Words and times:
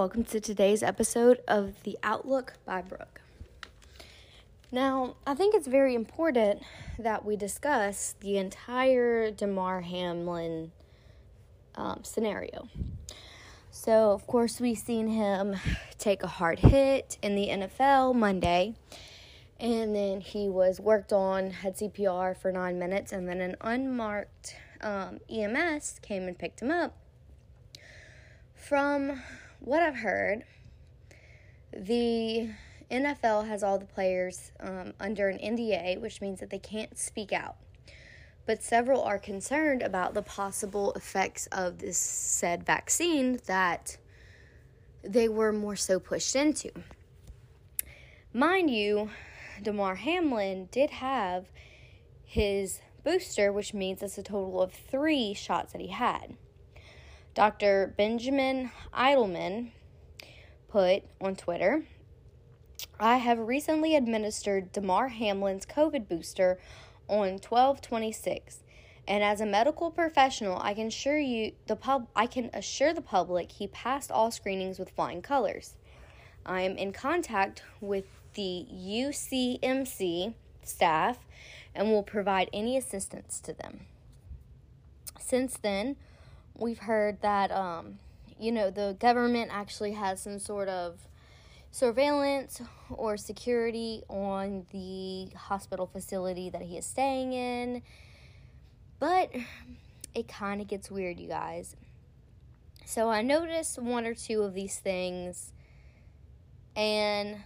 welcome 0.00 0.24
to 0.24 0.40
today's 0.40 0.82
episode 0.82 1.42
of 1.46 1.82
The 1.82 1.98
Outlook 2.02 2.54
by 2.64 2.80
Brooke. 2.80 3.20
Now, 4.72 5.16
I 5.26 5.34
think 5.34 5.54
it's 5.54 5.66
very 5.66 5.94
important 5.94 6.62
that 6.98 7.22
we 7.22 7.36
discuss 7.36 8.14
the 8.20 8.38
entire 8.38 9.30
Damar 9.30 9.82
Hamlin 9.82 10.72
um, 11.74 12.00
scenario. 12.02 12.70
So, 13.70 14.12
of 14.12 14.26
course, 14.26 14.58
we've 14.58 14.78
seen 14.78 15.08
him 15.08 15.56
take 15.98 16.22
a 16.22 16.28
hard 16.28 16.60
hit 16.60 17.18
in 17.20 17.34
the 17.34 17.48
NFL 17.48 18.14
Monday, 18.14 18.76
and 19.58 19.94
then 19.94 20.22
he 20.22 20.48
was 20.48 20.80
worked 20.80 21.12
on, 21.12 21.50
had 21.50 21.76
CPR 21.76 22.34
for 22.38 22.50
nine 22.50 22.78
minutes, 22.78 23.12
and 23.12 23.28
then 23.28 23.42
an 23.42 23.54
unmarked 23.60 24.56
um, 24.80 25.20
EMS 25.28 25.98
came 26.00 26.22
and 26.22 26.38
picked 26.38 26.62
him 26.62 26.70
up. 26.70 26.96
From 28.54 29.20
what 29.60 29.82
I've 29.82 29.96
heard, 29.96 30.44
the 31.72 32.50
NFL 32.90 33.46
has 33.46 33.62
all 33.62 33.78
the 33.78 33.86
players 33.86 34.52
um, 34.58 34.94
under 34.98 35.28
an 35.28 35.38
NDA, 35.38 36.00
which 36.00 36.20
means 36.20 36.40
that 36.40 36.50
they 36.50 36.58
can't 36.58 36.98
speak 36.98 37.32
out. 37.32 37.56
But 38.46 38.62
several 38.62 39.02
are 39.02 39.18
concerned 39.18 39.82
about 39.82 40.14
the 40.14 40.22
possible 40.22 40.92
effects 40.94 41.46
of 41.52 41.78
this 41.78 41.98
said 41.98 42.64
vaccine 42.64 43.38
that 43.46 43.96
they 45.02 45.28
were 45.28 45.52
more 45.52 45.76
so 45.76 46.00
pushed 46.00 46.34
into. 46.34 46.72
Mind 48.32 48.70
you, 48.70 49.10
Damar 49.62 49.96
Hamlin 49.96 50.68
did 50.72 50.90
have 50.90 51.46
his 52.24 52.80
booster, 53.04 53.52
which 53.52 53.74
means 53.74 54.02
it's 54.02 54.18
a 54.18 54.22
total 54.22 54.62
of 54.62 54.72
three 54.72 55.34
shots 55.34 55.72
that 55.72 55.80
he 55.80 55.88
had. 55.88 56.36
Dr. 57.34 57.94
Benjamin 57.96 58.70
Edelman 58.92 59.70
put 60.68 61.04
on 61.20 61.36
Twitter 61.36 61.84
I 62.98 63.16
have 63.16 63.38
recently 63.38 63.96
administered 63.96 64.72
Damar 64.72 65.10
Hamlin's 65.10 65.64
COVID 65.64 66.08
booster 66.08 66.58
on 67.08 67.38
1226 67.38 68.60
and 69.08 69.24
as 69.24 69.40
a 69.40 69.46
medical 69.46 69.90
professional 69.90 70.58
I 70.60 70.74
can 70.74 70.88
assure 70.88 71.18
you 71.18 71.52
the 71.66 71.76
pub 71.76 72.08
I 72.14 72.26
can 72.26 72.50
assure 72.52 72.92
the 72.92 73.00
public 73.00 73.52
he 73.52 73.66
passed 73.68 74.10
all 74.10 74.30
screenings 74.30 74.78
with 74.78 74.90
flying 74.90 75.22
colors. 75.22 75.76
I 76.44 76.62
am 76.62 76.76
in 76.76 76.92
contact 76.92 77.62
with 77.80 78.04
the 78.34 78.66
UCMC 78.70 80.34
staff 80.62 81.18
and 81.74 81.88
will 81.88 82.02
provide 82.02 82.50
any 82.52 82.76
assistance 82.76 83.40
to 83.40 83.52
them. 83.52 83.80
Since 85.18 85.58
then, 85.58 85.96
we've 86.56 86.78
heard 86.78 87.20
that 87.22 87.50
um, 87.50 87.98
you 88.38 88.52
know 88.52 88.70
the 88.70 88.96
government 88.98 89.50
actually 89.52 89.92
has 89.92 90.20
some 90.20 90.38
sort 90.38 90.68
of 90.68 91.06
surveillance 91.70 92.60
or 92.90 93.16
security 93.16 94.02
on 94.08 94.66
the 94.72 95.28
hospital 95.36 95.86
facility 95.86 96.50
that 96.50 96.62
he 96.62 96.76
is 96.76 96.84
staying 96.84 97.32
in. 97.32 97.82
But 98.98 99.34
it 100.14 100.28
kind 100.28 100.60
of 100.60 100.66
gets 100.66 100.90
weird, 100.90 101.18
you 101.18 101.28
guys. 101.28 101.76
So 102.84 103.08
I 103.08 103.22
noticed 103.22 103.78
one 103.78 104.04
or 104.04 104.14
two 104.14 104.42
of 104.42 104.52
these 104.52 104.78
things, 104.78 105.52
and 106.74 107.36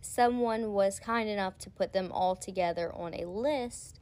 someone 0.00 0.72
was 0.72 0.98
kind 0.98 1.28
enough 1.28 1.58
to 1.58 1.70
put 1.70 1.92
them 1.92 2.10
all 2.10 2.36
together 2.36 2.92
on 2.94 3.14
a 3.14 3.26
list 3.26 4.00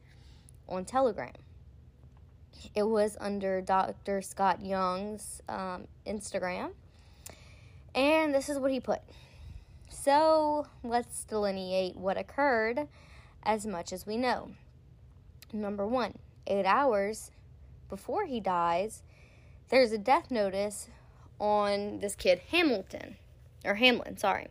on 0.67 0.85
Telegram. 0.85 1.33
It 2.75 2.83
was 2.83 3.17
under 3.19 3.61
Dr. 3.61 4.21
Scott 4.21 4.63
Young's 4.63 5.41
um, 5.49 5.87
Instagram. 6.07 6.71
And 7.95 8.33
this 8.33 8.49
is 8.49 8.57
what 8.57 8.71
he 8.71 8.79
put. 8.79 9.01
So 9.89 10.67
let's 10.83 11.23
delineate 11.23 11.95
what 11.95 12.17
occurred 12.17 12.87
as 13.43 13.65
much 13.65 13.93
as 13.93 14.05
we 14.05 14.17
know. 14.17 14.51
Number 15.51 15.85
one, 15.85 16.15
eight 16.47 16.65
hours 16.65 17.31
before 17.89 18.25
he 18.25 18.39
dies, 18.39 19.03
there's 19.69 19.91
a 19.91 19.97
death 19.97 20.31
notice 20.31 20.89
on 21.39 21.99
this 21.99 22.15
kid, 22.15 22.41
Hamilton, 22.49 23.17
or 23.63 23.75
Hamlin, 23.75 24.17
sorry. 24.17 24.47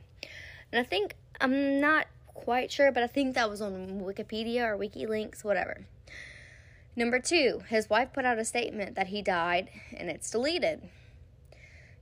And 0.71 0.81
I 0.81 0.85
think, 0.85 1.17
I'm 1.41 1.81
not 1.81 2.07
quite 2.35 2.71
sure, 2.71 2.93
but 2.93 3.03
I 3.03 3.07
think 3.07 3.35
that 3.35 3.51
was 3.51 3.61
on 3.61 4.01
Wikipedia 4.01 4.65
or 4.65 4.79
WikiLinks, 4.79 5.43
whatever. 5.43 5.83
Number 6.95 7.19
two, 7.19 7.63
his 7.69 7.89
wife 7.89 8.13
put 8.13 8.25
out 8.25 8.39
a 8.39 8.45
statement 8.45 8.95
that 8.97 9.09
he 9.09 9.23
died 9.23 9.71
and 9.97 10.11
it's 10.11 10.31
deleted. 10.31 10.83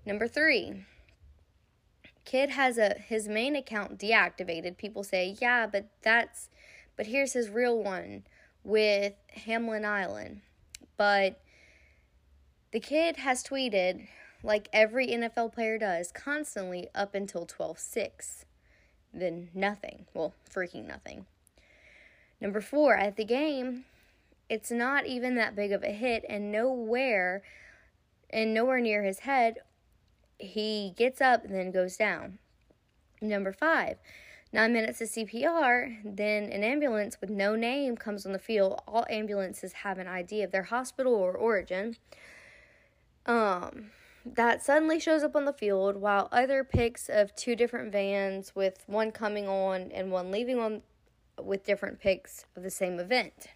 Number 0.05 0.27
three, 0.27 0.85
kid 2.25 2.51
has 2.51 2.79
a 2.79 2.95
his 2.95 3.29
main 3.29 3.55
account 3.55 3.99
deactivated. 3.99 4.77
People 4.77 5.05
say, 5.05 5.37
yeah, 5.41 5.67
but 5.67 5.87
that's 6.03 6.49
but 6.97 7.07
here's 7.07 7.33
his 7.33 7.49
real 7.49 7.83
one 7.83 8.25
with 8.65 9.15
Hamlin 9.47 9.85
Island. 9.85 10.41
But 10.97 11.41
the 12.73 12.81
kid 12.81 13.19
has 13.19 13.45
tweeted 13.45 14.09
like 14.43 14.69
every 14.73 15.09
NFL 15.09 15.53
player 15.53 15.79
does 15.79 16.13
constantly 16.13 16.89
up 16.95 17.15
until 17.15 17.47
12 17.47 17.79
6. 17.79 18.45
Then 19.13 19.49
nothing. 19.55 20.07
Well, 20.15 20.35
freaking 20.53 20.87
nothing. 20.87 21.27
Number 22.41 22.61
four, 22.61 22.97
at 22.97 23.17
the 23.17 23.25
game, 23.25 23.85
it's 24.51 24.73
not 24.73 25.07
even 25.07 25.37
that 25.37 25.55
big 25.55 25.71
of 25.71 25.85
a 25.85 25.93
hit, 25.93 26.25
and 26.29 26.51
nowhere, 26.51 27.43
and 28.29 28.53
nowhere 28.53 28.81
near 28.81 29.05
his 29.05 29.21
head, 29.21 29.59
he 30.39 30.93
gets 30.97 31.21
up 31.21 31.45
and 31.45 31.55
then 31.55 31.71
goes 31.71 31.97
down. 31.97 32.39
Number 33.23 33.53
five, 33.53 33.99
nine 34.53 34.73
minutes 34.73 35.01
of 35.01 35.09
CPR, 35.09 35.99
then 36.05 36.51
an 36.51 36.65
ambulance 36.65 37.21
with 37.21 37.31
no 37.31 37.55
name 37.55 37.97
comes 37.97 38.27
on 38.27 38.33
the 38.33 38.41
field. 38.41 38.83
All 38.89 39.07
ambulances 39.09 39.73
have 39.73 39.99
an 39.99 40.09
ID 40.09 40.43
of 40.43 40.51
their 40.51 40.65
hospital 40.65 41.15
or 41.15 41.33
origin. 41.33 41.97
Um, 43.27 43.93
that 44.27 44.65
suddenly 44.65 44.99
shows 44.99 45.23
up 45.23 45.37
on 45.37 45.45
the 45.45 45.53
field 45.53 45.97
while 45.97 46.29
other 46.33 46.65
pics 46.65 47.09
of 47.09 47.37
two 47.37 47.55
different 47.55 47.93
vans 47.93 48.57
with 48.57 48.83
one 48.89 49.13
coming 49.13 49.47
on 49.47 49.93
and 49.93 50.11
one 50.11 50.33
leaving 50.33 50.59
on 50.59 50.83
with 51.41 51.65
different 51.65 52.01
pics 52.01 52.47
of 52.57 52.65
the 52.65 52.71
same 52.71 52.99
event. 52.99 53.49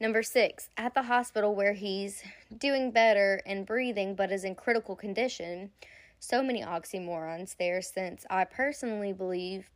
Number 0.00 0.22
six, 0.22 0.70
at 0.78 0.94
the 0.94 1.02
hospital 1.02 1.54
where 1.54 1.74
he's 1.74 2.22
doing 2.56 2.90
better 2.90 3.42
and 3.44 3.66
breathing 3.66 4.14
but 4.14 4.32
is 4.32 4.44
in 4.44 4.54
critical 4.54 4.96
condition. 4.96 5.70
So 6.18 6.42
many 6.42 6.62
oxymorons 6.62 7.56
there 7.58 7.82
since 7.82 8.24
I 8.30 8.44
personally 8.44 9.12
believe 9.12 9.68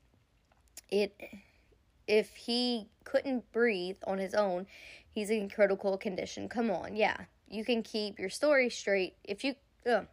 it 0.90 1.12
if 2.06 2.36
he 2.36 2.88
couldn't 3.04 3.50
breathe 3.52 3.96
on 4.06 4.18
his 4.18 4.34
own, 4.34 4.66
he's 5.10 5.30
in 5.30 5.48
critical 5.48 5.96
condition. 5.98 6.48
Come 6.48 6.70
on, 6.70 6.96
yeah. 6.96 7.16
You 7.48 7.64
can 7.64 7.82
keep 7.82 8.18
your 8.18 8.30
story 8.30 8.70
straight. 8.70 9.16
If 9.24 9.44
you 9.44 9.54
ugh, 9.86 10.06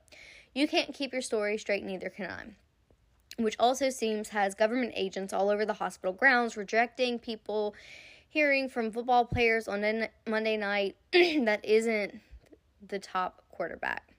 you 0.53 0.67
can't 0.67 0.93
keep 0.93 1.13
your 1.13 1.21
story 1.21 1.57
straight, 1.57 1.85
neither 1.85 2.09
can 2.09 2.29
I. 2.29 3.41
Which 3.41 3.55
also 3.57 3.89
seems 3.89 4.29
has 4.29 4.55
government 4.55 4.93
agents 4.95 5.31
all 5.31 5.49
over 5.49 5.65
the 5.65 5.73
hospital 5.73 6.13
grounds 6.13 6.57
rejecting 6.57 7.17
people 7.17 7.75
hearing 8.31 8.69
from 8.69 8.91
football 8.91 9.25
players 9.25 9.67
on 9.67 10.07
Monday 10.25 10.55
night 10.55 10.95
that 11.11 11.59
isn't 11.65 12.21
the 12.87 12.97
top 12.97 13.43
quarterback. 13.49 14.15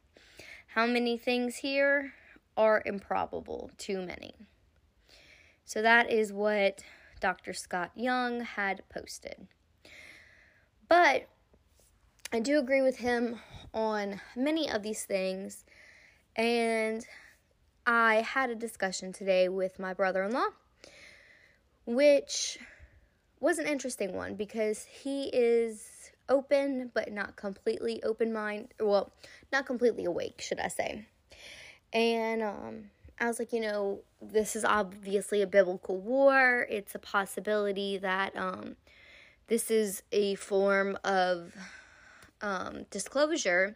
How 0.67 0.87
many 0.87 1.17
things 1.17 1.57
here 1.57 2.13
are 2.55 2.83
improbable? 2.85 3.71
Too 3.79 4.03
many. 4.03 4.35
So 5.65 5.81
that 5.81 6.11
is 6.11 6.31
what 6.31 6.83
Dr. 7.21 7.55
Scott 7.55 7.91
Young 7.95 8.43
had 8.43 8.83
posted. 8.91 9.49
But 10.89 11.27
I 12.35 12.41
do 12.41 12.59
agree 12.59 12.83
with 12.83 12.99
him 12.99 13.41
on 13.73 14.21
many 14.37 14.71
of 14.71 14.83
these 14.83 15.05
things. 15.05 15.65
And 16.37 17.07
I 17.87 18.17
had 18.17 18.51
a 18.51 18.55
discussion 18.55 19.15
today 19.15 19.49
with 19.49 19.79
my 19.79 19.95
brother 19.95 20.23
in 20.23 20.33
law, 20.33 20.49
which 21.87 22.59
was 23.43 23.59
an 23.59 23.67
interesting 23.67 24.15
one 24.15 24.35
because 24.35 24.85
he 24.85 25.25
is 25.33 26.11
open 26.29 26.91
but 26.95 27.13
not 27.13 27.37
completely 27.37 28.03
open 28.05 28.33
mind 28.33 28.69
well 28.81 29.13
not 29.53 29.67
completely 29.67 30.05
awake 30.05 30.41
should 30.41 30.61
i 30.61 30.69
say. 30.69 31.05
And 31.93 32.43
um, 32.43 32.85
i 33.21 33.27
was 33.27 33.39
like 33.39 33.53
you 33.53 33.61
know 33.61 34.01
this 34.23 34.55
is 34.55 34.65
obviously 34.65 35.43
a 35.43 35.47
biblical 35.47 35.99
war. 35.99 36.67
It's 36.71 36.95
a 36.95 36.99
possibility 36.99 37.99
that 37.99 38.37
um, 38.37 38.77
this 39.49 39.71
is 39.71 40.03
a 40.13 40.37
form 40.37 40.97
of 41.05 41.53
um, 42.41 42.87
disclosure 42.91 43.75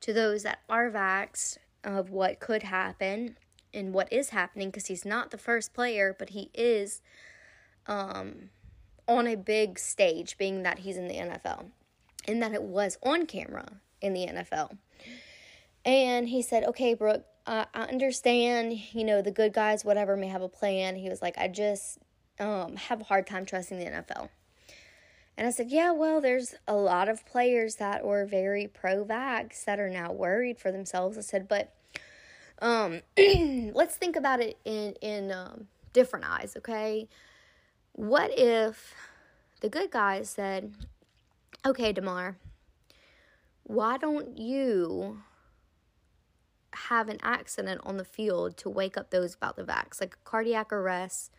to 0.00 0.12
those 0.12 0.44
that 0.44 0.60
are 0.68 0.90
vaxxed 0.90 1.58
of 1.82 2.10
what 2.10 2.40
could 2.40 2.62
happen 2.62 3.36
and 3.74 3.92
what 3.92 4.12
is 4.12 4.30
happening 4.30 4.68
because 4.68 4.86
he's 4.86 5.04
not 5.04 5.30
the 5.30 5.38
first 5.38 5.74
player 5.74 6.14
but 6.18 6.30
he 6.30 6.50
is 6.54 7.02
um, 7.86 8.50
on 9.10 9.26
a 9.26 9.34
big 9.34 9.78
stage, 9.78 10.38
being 10.38 10.62
that 10.62 10.78
he's 10.78 10.96
in 10.96 11.08
the 11.08 11.14
NFL, 11.14 11.66
and 12.28 12.40
that 12.40 12.54
it 12.54 12.62
was 12.62 12.96
on 13.02 13.26
camera 13.26 13.66
in 14.00 14.14
the 14.14 14.26
NFL. 14.26 14.78
And 15.84 16.28
he 16.28 16.42
said, 16.42 16.64
Okay, 16.64 16.94
Brooke, 16.94 17.24
uh, 17.44 17.64
I 17.74 17.82
understand, 17.82 18.74
you 18.92 19.04
know, 19.04 19.20
the 19.20 19.32
good 19.32 19.52
guys, 19.52 19.84
whatever, 19.84 20.16
may 20.16 20.28
have 20.28 20.42
a 20.42 20.48
plan. 20.48 20.94
He 20.94 21.08
was 21.08 21.20
like, 21.20 21.36
I 21.36 21.48
just 21.48 21.98
um, 22.38 22.76
have 22.76 23.00
a 23.00 23.04
hard 23.04 23.26
time 23.26 23.44
trusting 23.44 23.78
the 23.78 23.86
NFL. 23.86 24.28
And 25.36 25.46
I 25.46 25.50
said, 25.50 25.70
Yeah, 25.70 25.90
well, 25.90 26.20
there's 26.20 26.54
a 26.68 26.74
lot 26.74 27.08
of 27.08 27.26
players 27.26 27.76
that 27.76 28.04
were 28.04 28.24
very 28.26 28.68
pro 28.68 29.04
vax 29.04 29.64
that 29.64 29.80
are 29.80 29.90
now 29.90 30.12
worried 30.12 30.58
for 30.58 30.70
themselves. 30.70 31.18
I 31.18 31.22
said, 31.22 31.48
But 31.48 31.74
um, 32.62 33.00
let's 33.18 33.96
think 33.96 34.14
about 34.14 34.40
it 34.40 34.56
in, 34.64 34.94
in 35.00 35.32
um, 35.32 35.66
different 35.92 36.26
eyes, 36.28 36.54
okay? 36.58 37.08
What 37.92 38.30
if 38.38 38.94
the 39.60 39.68
good 39.68 39.90
guys 39.90 40.30
said, 40.30 40.72
Okay, 41.66 41.92
Damar, 41.92 42.36
why 43.64 43.98
don't 43.98 44.38
you 44.38 45.22
have 46.72 47.08
an 47.08 47.18
accident 47.22 47.80
on 47.84 47.96
the 47.96 48.04
field 48.04 48.56
to 48.58 48.70
wake 48.70 48.96
up 48.96 49.10
those 49.10 49.34
about 49.34 49.56
the 49.56 49.64
vax, 49.64 50.00
like 50.00 50.14
a 50.14 50.28
cardiac 50.28 50.72
arrest, 50.72 51.30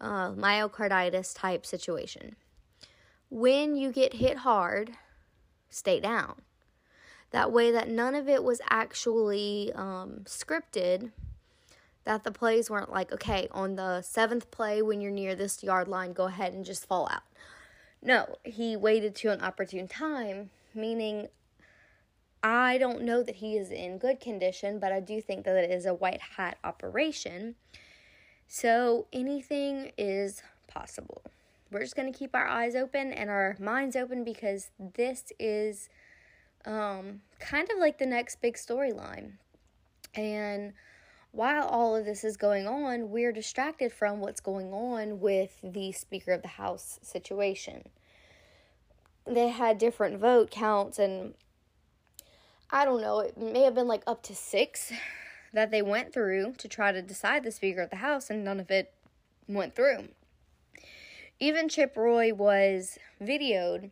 uh, 0.00 0.30
myocarditis 0.30 1.36
type 1.36 1.66
situation? 1.66 2.36
when 3.30 3.76
you 3.76 3.92
get 3.92 4.14
hit 4.14 4.38
hard, 4.38 4.92
stay 5.68 6.00
down. 6.00 6.42
That 7.30 7.52
way, 7.52 7.70
that 7.70 7.88
none 7.88 8.14
of 8.14 8.28
it 8.28 8.42
was 8.42 8.60
actually 8.70 9.70
um, 9.74 10.22
scripted. 10.24 11.12
That 12.04 12.24
the 12.24 12.32
plays 12.32 12.70
weren't 12.70 12.92
like, 12.92 13.12
okay, 13.12 13.48
on 13.50 13.76
the 13.76 14.02
seventh 14.02 14.50
play, 14.50 14.80
when 14.82 15.00
you're 15.00 15.10
near 15.10 15.34
this 15.34 15.62
yard 15.62 15.88
line, 15.88 16.12
go 16.12 16.24
ahead 16.24 16.54
and 16.54 16.64
just 16.64 16.86
fall 16.86 17.08
out. 17.10 17.22
No, 18.02 18.36
he 18.44 18.76
waited 18.76 19.14
to 19.16 19.30
an 19.30 19.42
opportune 19.42 19.88
time, 19.88 20.50
meaning 20.74 21.28
I 22.42 22.78
don't 22.78 23.02
know 23.02 23.22
that 23.22 23.36
he 23.36 23.56
is 23.56 23.70
in 23.70 23.98
good 23.98 24.20
condition, 24.20 24.78
but 24.78 24.92
I 24.92 25.00
do 25.00 25.20
think 25.20 25.44
that 25.44 25.56
it 25.56 25.70
is 25.70 25.84
a 25.84 25.94
white 25.94 26.20
hat 26.36 26.56
operation. 26.64 27.56
So 28.46 29.06
anything 29.12 29.92
is 29.98 30.42
possible 30.68 31.22
we're 31.70 31.80
just 31.80 31.96
going 31.96 32.10
to 32.10 32.18
keep 32.18 32.34
our 32.34 32.46
eyes 32.46 32.74
open 32.74 33.12
and 33.12 33.28
our 33.28 33.56
minds 33.58 33.96
open 33.96 34.24
because 34.24 34.70
this 34.94 35.32
is 35.38 35.88
um, 36.64 37.20
kind 37.38 37.68
of 37.70 37.78
like 37.78 37.98
the 37.98 38.06
next 38.06 38.40
big 38.40 38.54
storyline. 38.54 39.32
And 40.14 40.72
while 41.32 41.66
all 41.66 41.94
of 41.94 42.04
this 42.04 42.24
is 42.24 42.36
going 42.36 42.66
on, 42.66 43.10
we're 43.10 43.32
distracted 43.32 43.92
from 43.92 44.20
what's 44.20 44.40
going 44.40 44.72
on 44.72 45.20
with 45.20 45.58
the 45.62 45.92
Speaker 45.92 46.32
of 46.32 46.42
the 46.42 46.48
House 46.48 46.98
situation. 47.02 47.88
They 49.26 49.48
had 49.48 49.78
different 49.78 50.18
vote 50.18 50.50
counts, 50.50 50.98
and 50.98 51.34
I 52.70 52.84
don't 52.84 53.00
know, 53.00 53.20
it 53.20 53.36
may 53.36 53.62
have 53.62 53.74
been 53.74 53.88
like 53.88 54.02
up 54.06 54.22
to 54.24 54.34
six 54.34 54.92
that 55.52 55.70
they 55.70 55.82
went 55.82 56.12
through 56.12 56.54
to 56.58 56.68
try 56.68 56.92
to 56.92 57.02
decide 57.02 57.44
the 57.44 57.52
Speaker 57.52 57.82
of 57.82 57.90
the 57.90 57.96
House, 57.96 58.30
and 58.30 58.44
none 58.44 58.60
of 58.60 58.70
it 58.70 58.92
went 59.46 59.74
through 59.74 60.08
even 61.40 61.68
Chip 61.68 61.96
Roy 61.96 62.32
was 62.34 62.98
videoed 63.22 63.90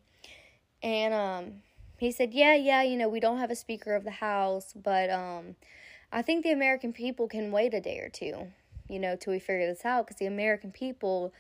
and 0.83 1.15
um 1.15 1.63
he 1.99 2.13
said, 2.13 2.35
"Yeah, 2.35 2.55
yeah, 2.55 2.83
you 2.83 2.95
know, 2.95 3.09
we 3.09 3.21
don't 3.21 3.39
have 3.39 3.51
a 3.51 3.57
speaker 3.57 3.95
of 3.95 4.05
the 4.05 4.11
house, 4.11 4.75
but 4.75 5.11
um 5.11 5.57
I 6.13 6.23
think 6.23 6.43
the 6.43 6.53
American 6.53 6.93
people 6.93 7.29
can 7.29 7.53
wait 7.53 7.75
a 7.75 7.81
day 7.81 7.99
or 7.99 8.09
two, 8.09 8.49
you 8.89 8.99
know, 8.99 9.17
till 9.17 9.33
we 9.33 9.39
figure 9.39 9.67
this 9.67 9.85
out 9.85 10.07
cuz 10.07 10.17
the 10.17 10.27
American 10.27 10.73
people 10.73 11.33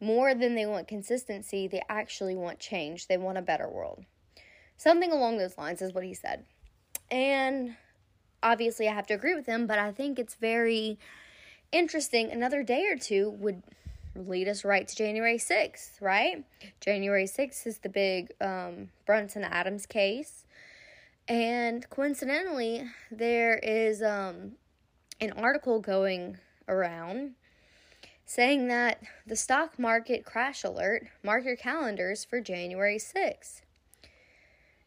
more 0.00 0.34
than 0.34 0.54
they 0.54 0.66
want 0.66 0.88
consistency, 0.88 1.66
they 1.66 1.82
actually 1.88 2.34
want 2.34 2.58
change. 2.58 3.06
They 3.06 3.16
want 3.16 3.38
a 3.38 3.42
better 3.42 3.68
world." 3.68 4.04
Something 4.76 5.10
along 5.10 5.38
those 5.38 5.56
lines 5.56 5.80
is 5.80 5.94
what 5.94 6.04
he 6.04 6.14
said. 6.14 6.44
And 7.10 7.76
obviously 8.42 8.88
I 8.88 8.94
have 8.94 9.06
to 9.08 9.14
agree 9.14 9.34
with 9.34 9.46
him, 9.46 9.66
but 9.66 9.78
I 9.78 9.92
think 9.92 10.18
it's 10.18 10.34
very 10.34 10.98
interesting. 11.72 12.30
Another 12.30 12.62
day 12.62 12.86
or 12.86 12.96
two 12.96 13.30
would 13.30 13.62
lead 14.14 14.48
us 14.48 14.64
right 14.64 14.86
to 14.86 14.96
January 14.96 15.38
6th, 15.38 16.00
right? 16.00 16.44
January 16.80 17.24
6th 17.24 17.66
is 17.66 17.78
the 17.78 17.88
big 17.88 18.32
um, 18.40 18.90
Brunson 19.04 19.44
Adams 19.44 19.86
case. 19.86 20.44
And 21.28 21.88
coincidentally, 21.90 22.84
there 23.10 23.58
is 23.58 24.02
um, 24.02 24.52
an 25.20 25.32
article 25.32 25.80
going 25.80 26.38
around 26.68 27.34
saying 28.24 28.66
that 28.68 29.00
the 29.24 29.36
stock 29.36 29.78
market 29.78 30.24
crash 30.24 30.64
alert, 30.64 31.06
mark 31.22 31.44
your 31.44 31.56
calendars 31.56 32.24
for 32.24 32.40
January 32.40 32.98
6th. 32.98 33.62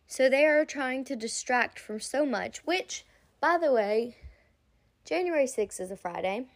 So 0.07 0.29
they 0.29 0.45
are 0.45 0.65
trying 0.65 1.05
to 1.05 1.15
distract 1.15 1.79
from 1.79 1.99
so 1.99 2.25
much, 2.25 2.59
which, 2.65 3.05
by 3.39 3.57
the 3.57 3.71
way, 3.71 4.17
January 5.05 5.45
6th 5.45 5.79
is 5.79 5.91
a 5.91 5.95
Friday. 5.95 6.47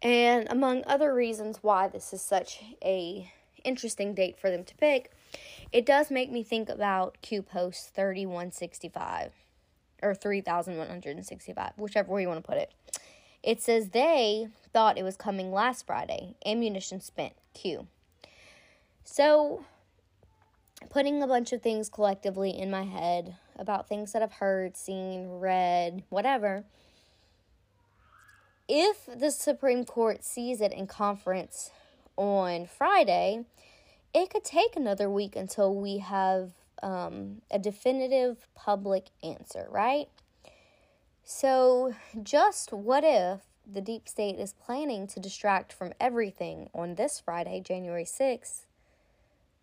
And 0.00 0.46
among 0.50 0.84
other 0.86 1.14
reasons 1.14 1.58
why 1.60 1.88
this 1.88 2.12
is 2.12 2.22
such 2.22 2.62
a 2.82 3.30
interesting 3.64 4.14
date 4.14 4.38
for 4.38 4.50
them 4.50 4.64
to 4.64 4.74
pick, 4.76 5.12
it 5.72 5.86
does 5.86 6.10
make 6.10 6.30
me 6.30 6.42
think 6.42 6.68
about 6.68 7.18
Q 7.22 7.42
Post 7.42 7.94
3165 7.94 9.32
or 10.02 10.14
3165, 10.14 11.72
whichever 11.76 12.12
way 12.12 12.22
you 12.22 12.28
want 12.28 12.42
to 12.42 12.48
put 12.48 12.58
it. 12.58 12.72
It 13.42 13.62
says 13.62 13.90
they 13.90 14.48
thought 14.72 14.98
it 14.98 15.02
was 15.02 15.16
coming 15.16 15.52
last 15.52 15.86
Friday. 15.86 16.34
Ammunition 16.44 17.00
spent. 17.00 17.34
Q. 17.54 17.86
So, 19.04 19.64
putting 20.88 21.22
a 21.22 21.26
bunch 21.26 21.52
of 21.52 21.62
things 21.62 21.88
collectively 21.88 22.50
in 22.50 22.70
my 22.70 22.84
head 22.84 23.36
about 23.58 23.88
things 23.88 24.12
that 24.12 24.22
I've 24.22 24.34
heard, 24.34 24.76
seen, 24.76 25.28
read, 25.28 26.04
whatever 26.10 26.64
if 28.72 29.08
the 29.18 29.32
Supreme 29.32 29.84
Court 29.84 30.22
sees 30.22 30.60
it 30.60 30.72
in 30.72 30.86
conference 30.86 31.72
on 32.16 32.66
Friday, 32.66 33.44
it 34.12 34.30
could 34.30 34.44
take 34.44 34.76
another 34.76 35.08
week 35.08 35.36
until 35.36 35.74
we 35.74 35.98
have 35.98 36.52
um, 36.82 37.42
a 37.50 37.58
definitive 37.58 38.48
public 38.54 39.06
answer, 39.22 39.66
right? 39.70 40.08
So, 41.22 41.94
just 42.20 42.72
what 42.72 43.04
if 43.04 43.42
the 43.70 43.80
deep 43.80 44.08
state 44.08 44.36
is 44.36 44.52
planning 44.54 45.06
to 45.08 45.20
distract 45.20 45.72
from 45.72 45.92
everything 46.00 46.70
on 46.74 46.96
this 46.96 47.20
Friday, 47.20 47.60
January 47.60 48.04
6th, 48.04 48.66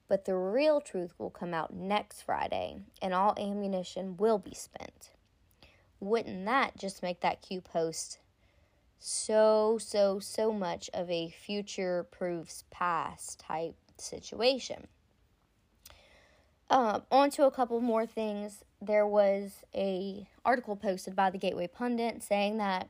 but 0.07 0.23
the 0.23 0.35
real 0.35 0.79
truth 0.79 1.13
will 1.17 1.29
come 1.29 1.53
out 1.53 1.73
next 1.73 2.21
Friday 2.21 2.77
and 3.01 3.13
all 3.13 3.33
ammunition 3.37 4.15
will 4.15 4.37
be 4.37 4.53
spent? 4.53 5.11
Wouldn't 5.99 6.45
that 6.45 6.77
just 6.77 7.03
make 7.03 7.19
that 7.21 7.41
Q 7.41 7.59
post 7.59 8.19
so, 8.99 9.77
so, 9.79 10.19
so 10.19 10.53
much 10.53 10.89
of 10.93 11.09
a 11.09 11.29
future 11.29 12.05
proofs 12.09 12.63
past 12.71 13.39
type 13.39 13.75
situation. 14.01 14.87
Um, 16.69 17.03
on 17.11 17.29
to 17.31 17.45
a 17.45 17.51
couple 17.51 17.79
more 17.79 18.05
things. 18.05 18.63
There 18.81 19.07
was 19.07 19.63
a 19.73 20.27
article 20.43 20.75
posted 20.75 21.15
by 21.15 21.29
the 21.29 21.37
Gateway 21.37 21.67
Pundit 21.67 22.21
saying 22.21 22.57
that 22.57 22.89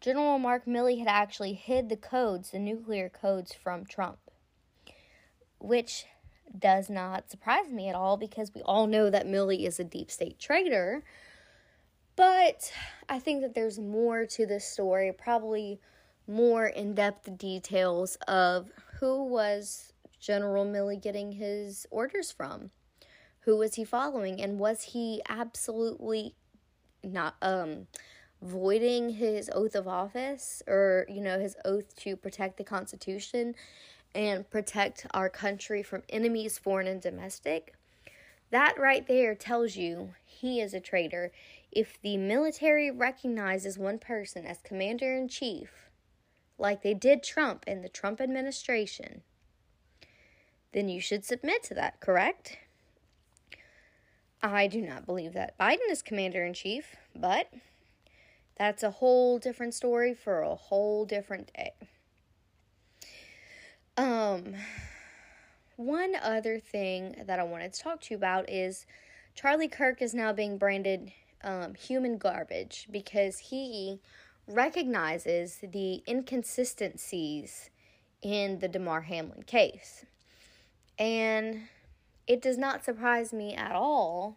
General 0.00 0.38
Mark 0.38 0.66
Milley 0.66 1.00
had 1.00 1.08
actually 1.08 1.54
hid 1.54 1.88
the 1.88 1.96
codes, 1.96 2.50
the 2.52 2.58
nuclear 2.60 3.08
codes, 3.08 3.52
from 3.52 3.84
Trump, 3.84 4.18
which 5.58 6.06
does 6.56 6.88
not 6.88 7.30
surprise 7.30 7.70
me 7.70 7.88
at 7.88 7.94
all 7.94 8.16
because 8.16 8.54
we 8.54 8.62
all 8.62 8.86
know 8.86 9.10
that 9.10 9.26
Milley 9.26 9.66
is 9.66 9.80
a 9.80 9.84
deep 9.84 10.10
state 10.10 10.38
traitor. 10.38 11.02
But 12.14 12.72
I 13.08 13.18
think 13.18 13.42
that 13.42 13.54
there's 13.54 13.78
more 13.78 14.26
to 14.26 14.46
this 14.46 14.64
story, 14.64 15.12
probably 15.12 15.80
more 16.26 16.66
in 16.66 16.94
depth 16.94 17.36
details 17.36 18.16
of 18.28 18.70
who 19.00 19.24
was 19.24 19.92
General 20.20 20.64
Milley 20.64 21.00
getting 21.00 21.32
his 21.32 21.86
orders 21.90 22.30
from? 22.30 22.70
Who 23.40 23.56
was 23.56 23.74
he 23.74 23.84
following? 23.84 24.40
And 24.40 24.58
was 24.58 24.82
he 24.82 25.22
absolutely 25.28 26.34
not 27.02 27.36
um 27.40 27.86
voiding 28.42 29.10
his 29.10 29.50
oath 29.52 29.74
of 29.74 29.88
office 29.88 30.62
or, 30.66 31.06
you 31.08 31.20
know, 31.20 31.38
his 31.38 31.56
oath 31.64 31.94
to 31.96 32.16
protect 32.16 32.56
the 32.56 32.64
Constitution 32.64 33.54
and 34.14 34.48
protect 34.50 35.06
our 35.12 35.28
country 35.28 35.82
from 35.82 36.02
enemies, 36.08 36.58
foreign 36.58 36.86
and 36.86 37.00
domestic? 37.00 37.74
That 38.50 38.78
right 38.78 39.06
there 39.06 39.34
tells 39.34 39.76
you 39.76 40.14
he 40.24 40.60
is 40.60 40.72
a 40.72 40.80
traitor. 40.80 41.32
If 41.70 42.00
the 42.00 42.16
military 42.16 42.90
recognizes 42.90 43.76
one 43.76 43.98
person 43.98 44.46
as 44.46 44.58
commander 44.62 45.14
in 45.14 45.28
chief, 45.28 45.90
like 46.56 46.82
they 46.82 46.94
did 46.94 47.22
Trump 47.22 47.64
in 47.66 47.82
the 47.82 47.88
Trump 47.88 48.20
administration, 48.20 49.22
then 50.78 50.88
you 50.88 51.00
should 51.00 51.24
submit 51.24 51.64
to 51.64 51.74
that, 51.74 51.98
correct? 51.98 52.56
I 54.40 54.68
do 54.68 54.80
not 54.80 55.06
believe 55.06 55.32
that 55.32 55.58
Biden 55.58 55.90
is 55.90 56.02
commander 56.02 56.44
in 56.44 56.54
chief, 56.54 56.94
but 57.16 57.50
that's 58.56 58.84
a 58.84 58.92
whole 58.92 59.40
different 59.40 59.74
story 59.74 60.14
for 60.14 60.42
a 60.42 60.54
whole 60.54 61.04
different 61.04 61.50
day. 61.52 61.72
Um, 63.96 64.54
one 65.74 66.14
other 66.22 66.60
thing 66.60 67.24
that 67.26 67.40
I 67.40 67.42
wanted 67.42 67.72
to 67.72 67.80
talk 67.80 68.00
to 68.02 68.14
you 68.14 68.16
about 68.16 68.48
is 68.48 68.86
Charlie 69.34 69.66
Kirk 69.66 70.00
is 70.00 70.14
now 70.14 70.32
being 70.32 70.58
branded 70.58 71.10
um, 71.42 71.74
human 71.74 72.18
garbage 72.18 72.86
because 72.92 73.38
he 73.38 73.98
recognizes 74.46 75.58
the 75.60 76.04
inconsistencies 76.06 77.68
in 78.22 78.60
the 78.60 78.68
Damar 78.68 79.00
Hamlin 79.00 79.42
case. 79.42 80.04
And 80.98 81.62
it 82.26 82.42
does 82.42 82.58
not 82.58 82.84
surprise 82.84 83.32
me 83.32 83.54
at 83.54 83.72
all 83.72 84.36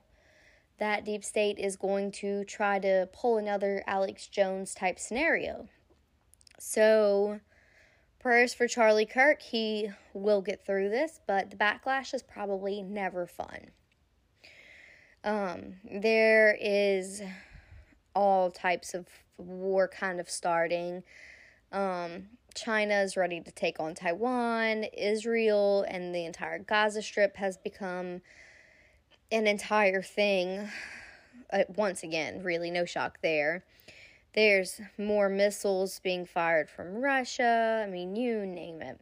that 0.78 1.06
Deep 1.06 1.24
State 1.24 1.60
is 1.60 1.76
going 1.76 2.12
to 2.12 2.44
try 2.46 2.80
to 2.80 3.08
pull 3.14 3.38
another 3.38 3.84
Alex 3.86 4.28
Jones 4.28 4.74
type 4.74 4.98
scenario. 4.98 5.68
So, 6.58 7.40
prayers 8.20 8.54
for 8.54 8.68
Charlie 8.68 9.06
Kirk. 9.06 9.42
He 9.42 9.90
will 10.14 10.42
get 10.42 10.66
through 10.66 10.90
this, 10.90 11.20
but 11.28 11.52
the 11.52 11.58
backlash 11.58 12.14
is 12.14 12.24
probably 12.24 12.82
never 12.82 13.28
fun. 13.28 13.72
Um, 15.24 15.76
there 15.84 16.58
is 16.60 17.22
all 18.16 18.50
types 18.50 18.94
of 18.94 19.08
war 19.38 19.88
kind 19.88 20.20
of 20.20 20.30
starting. 20.30 21.04
Um, 21.72 22.28
China 22.54 22.96
is 22.96 23.16
ready 23.16 23.40
to 23.40 23.52
take 23.52 23.80
on 23.80 23.96
Taiwan. 23.96 24.84
Israel 24.84 25.86
and 25.88 26.14
the 26.14 26.26
entire 26.26 26.60
Gaza 26.60 27.02
Strip 27.02 27.38
has 27.38 27.58
become 27.58 28.22
an 29.32 29.48
entire 29.48 30.02
thing. 30.02 30.70
Uh, 31.52 31.64
once 31.76 32.04
again, 32.04 32.44
really, 32.44 32.72
no 32.72 32.86
shock 32.86 33.20
there. 33.22 33.64
There's 34.34 34.80
more 34.98 35.28
missiles 35.28 36.00
being 36.00 36.26
fired 36.26 36.70
from 36.70 36.96
Russia. 37.02 37.84
I 37.86 37.90
mean, 37.90 38.16
you 38.16 38.46
name 38.46 38.82
it. 38.82 39.00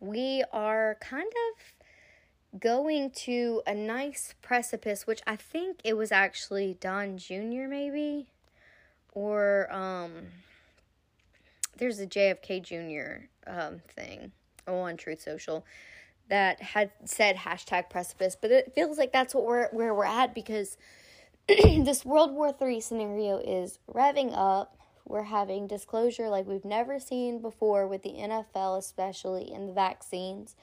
We 0.00 0.44
are 0.52 0.96
kind 1.00 1.32
of 1.52 2.60
going 2.60 3.10
to 3.10 3.62
a 3.66 3.74
nice 3.74 4.34
precipice, 4.42 5.06
which 5.06 5.22
I 5.26 5.36
think 5.36 5.80
it 5.84 5.96
was 5.96 6.12
actually 6.12 6.76
Don 6.80 7.18
Jr., 7.18 7.68
maybe, 7.68 8.26
or 9.12 9.72
um, 9.72 10.26
there's 11.78 12.00
a 12.00 12.06
JFK 12.06 12.62
Jr. 12.62 13.26
Um, 13.46 13.80
thing 13.94 14.32
on 14.66 14.96
Truth 14.96 15.20
Social 15.20 15.64
that 16.28 16.60
had 16.62 16.90
said 17.04 17.36
hashtag 17.36 17.90
precipice, 17.90 18.36
but 18.40 18.50
it 18.50 18.72
feels 18.74 18.96
like 18.98 19.12
that's 19.12 19.34
what 19.34 19.44
we're 19.44 19.68
where 19.68 19.94
we're 19.94 20.04
at 20.04 20.34
because 20.34 20.76
this 21.48 22.04
World 22.04 22.32
War 22.32 22.52
Three 22.52 22.80
scenario 22.80 23.38
is 23.38 23.78
revving 23.92 24.32
up. 24.34 24.78
We're 25.06 25.24
having 25.24 25.66
disclosure 25.66 26.30
like 26.30 26.46
we've 26.46 26.64
never 26.64 26.98
seen 26.98 27.42
before 27.42 27.86
with 27.86 28.02
the 28.02 28.14
NFL, 28.14 28.78
especially 28.78 29.52
in 29.52 29.66
the 29.66 29.72
vaccines. 29.72 30.56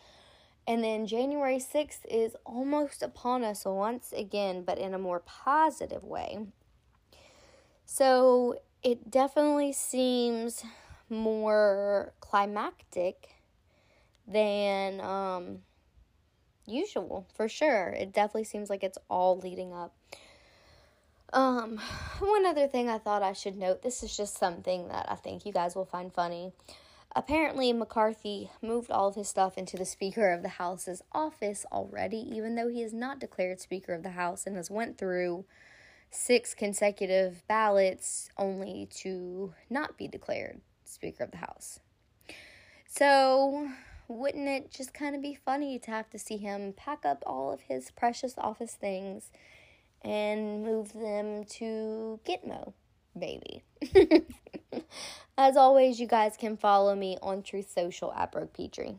And 0.68 0.84
then 0.84 1.08
January 1.08 1.58
6th 1.58 2.06
is 2.10 2.36
almost 2.46 3.02
upon 3.02 3.44
us 3.44 3.66
once 3.66 4.14
again, 4.16 4.64
but 4.64 4.78
in 4.78 4.94
a 4.94 5.00
more 5.00 5.20
positive 5.20 6.04
way. 6.04 6.46
So 7.86 8.60
it 8.84 9.12
definitely 9.12 9.74
seems 9.74 10.64
more 11.12 12.14
climactic 12.22 13.36
than 14.28 15.02
um, 15.02 15.60
usual, 16.66 17.28
for 17.36 17.48
sure. 17.48 17.90
It 17.90 18.14
definitely 18.14 18.46
seems 18.46 18.70
like 18.70 18.84
it's 18.84 18.98
all 19.10 19.38
leading 19.38 19.74
up. 19.74 19.94
Um, 21.34 21.80
one 22.20 22.46
other 22.46 22.68
thing 22.68 22.90
I 22.90 22.98
thought 22.98 23.22
I 23.22 23.34
should 23.34 23.58
note 23.58 23.82
this 23.82 24.04
is 24.04 24.16
just 24.16 24.38
something 24.38 24.88
that 24.88 25.06
I 25.10 25.16
think 25.16 25.46
you 25.46 25.54
guys 25.54 25.76
will 25.76 25.86
find 25.86 26.14
funny. 26.14 26.54
Apparently, 27.14 27.74
McCarthy 27.74 28.50
moved 28.62 28.90
all 28.90 29.10
of 29.10 29.16
his 29.16 29.28
stuff 29.28 29.58
into 29.58 29.76
the 29.76 29.86
Speaker 29.86 30.32
of 30.32 30.44
the 30.44 30.50
House's 30.50 31.02
office 31.12 31.66
already, 31.72 32.18
even 32.18 32.56
though 32.56 32.70
he 32.70 32.82
is 32.82 32.94
not 32.94 33.20
declared 33.20 33.60
Speaker 33.60 33.94
of 33.94 34.04
the 34.04 34.12
House 34.12 34.48
and 34.48 34.56
has 34.56 34.72
went 34.72 34.98
through 34.98 35.44
six 36.10 36.54
consecutive 36.54 37.46
ballots 37.50 38.30
only 38.38 38.88
to 38.92 39.54
not 39.70 39.98
be 39.98 40.08
declared 40.08 40.62
Speaker 40.92 41.24
of 41.24 41.32
the 41.32 41.38
House. 41.38 41.80
So, 42.88 43.70
wouldn't 44.08 44.48
it 44.48 44.72
just 44.72 44.94
kind 44.94 45.16
of 45.16 45.22
be 45.22 45.34
funny 45.34 45.80
to 45.80 45.92
have 45.92 46.10
to 46.10 46.20
see 46.20 46.38
him 46.38 46.74
pack 46.76 47.06
up 47.06 47.24
all 47.26 47.52
of 47.54 47.62
his 47.62 47.92
precious 47.92 48.36
office 48.38 48.74
things 48.74 49.32
and 50.04 50.64
move 50.64 50.94
them 50.94 51.46
to 51.46 52.20
Gitmo, 52.26 52.74
baby? 53.18 53.64
As 55.38 55.56
always, 55.56 56.00
you 56.00 56.08
guys 56.08 56.36
can 56.38 56.58
follow 56.58 56.96
me 56.96 57.18
on 57.22 57.42
Truth 57.42 57.72
Social 57.74 58.14
at 58.14 58.32
Brooke 58.32 58.54
Petrie. 58.54 58.98